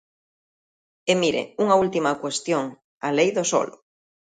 [1.11, 2.65] E mire, unha última cuestión:
[3.07, 3.75] a Lei do solo.